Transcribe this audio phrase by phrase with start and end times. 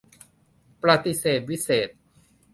[0.81, 1.97] ประติเษธวิเศษณ์